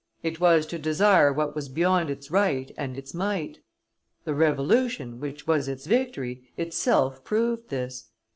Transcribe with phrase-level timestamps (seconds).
[0.23, 3.59] It was to desire what was beyond its right and its might;
[4.23, 8.09] the Revolution, which was its victory, itself proved this.